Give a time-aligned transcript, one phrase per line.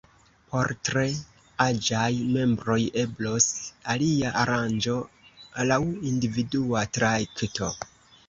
[0.51, 1.01] Por tre
[1.65, 2.05] aĝaj
[2.37, 3.45] membroj, eblos
[3.95, 4.97] alia aranĝo
[5.73, 5.79] laŭ
[6.13, 7.71] individua trakto.